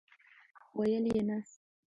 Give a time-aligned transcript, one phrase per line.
[0.77, 1.37] ویل یې، نه!!!